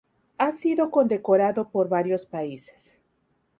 Ha 0.39 0.51
sido 0.51 0.89
condecorado 0.89 1.69
por 1.69 1.87
varios 1.87 2.25
países. 2.25 2.99